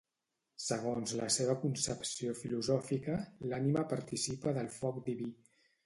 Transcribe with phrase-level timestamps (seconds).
[0.67, 3.21] Segons la seva concepció filosòfica,
[3.53, 5.35] l'ànima participa del foc diví.